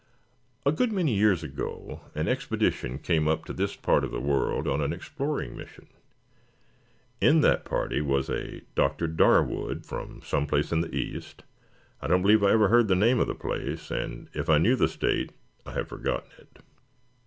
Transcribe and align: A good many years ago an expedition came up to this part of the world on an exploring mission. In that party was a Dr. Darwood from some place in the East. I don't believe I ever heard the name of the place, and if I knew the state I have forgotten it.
A 0.65 0.71
good 0.71 0.91
many 0.91 1.13
years 1.13 1.43
ago 1.43 2.01
an 2.15 2.27
expedition 2.27 2.97
came 2.97 3.27
up 3.27 3.45
to 3.45 3.53
this 3.53 3.75
part 3.75 4.03
of 4.03 4.09
the 4.09 4.19
world 4.19 4.67
on 4.67 4.81
an 4.81 4.91
exploring 4.91 5.55
mission. 5.55 5.85
In 7.21 7.41
that 7.41 7.65
party 7.65 8.01
was 8.01 8.27
a 8.27 8.61
Dr. 8.73 9.05
Darwood 9.07 9.85
from 9.85 10.23
some 10.23 10.47
place 10.47 10.71
in 10.71 10.81
the 10.81 10.95
East. 10.95 11.43
I 12.01 12.07
don't 12.07 12.23
believe 12.23 12.43
I 12.43 12.49
ever 12.51 12.69
heard 12.69 12.87
the 12.87 12.95
name 12.95 13.19
of 13.19 13.27
the 13.27 13.35
place, 13.35 13.91
and 13.91 14.27
if 14.33 14.49
I 14.49 14.57
knew 14.57 14.75
the 14.75 14.87
state 14.87 15.33
I 15.67 15.73
have 15.73 15.89
forgotten 15.89 16.31
it. 16.39 16.63